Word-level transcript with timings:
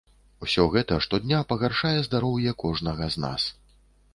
Усё 0.45 0.63
гэта 0.75 0.95
штодня 1.05 1.41
пагаршае 1.53 1.93
здароўе 2.07 2.55
кожнага 2.65 3.11
з 3.17 3.25
нас. 3.27 3.41